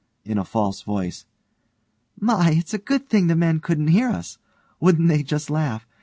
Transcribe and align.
In 0.25 0.39
a 0.39 0.43
false 0.43 0.81
voice_) 0.83 1.25
My, 2.19 2.53
it's 2.53 2.73
a 2.73 2.79
good 2.79 3.07
thing 3.07 3.27
the 3.27 3.35
men 3.35 3.59
couldn't 3.59 3.89
hear 3.89 4.09
us. 4.09 4.39
Wouldn't 4.79 5.07
they 5.09 5.21
just 5.21 5.51
laugh! 5.51 5.85